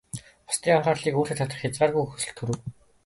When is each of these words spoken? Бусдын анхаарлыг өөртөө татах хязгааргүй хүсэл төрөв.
Бусдын 0.45 0.73
анхаарлыг 0.77 1.15
өөртөө 1.19 1.37
татах 1.41 1.59
хязгааргүй 1.61 2.05
хүсэл 2.07 2.33
төрөв. 2.37 2.59